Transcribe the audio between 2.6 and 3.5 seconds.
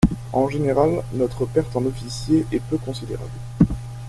peu considérable.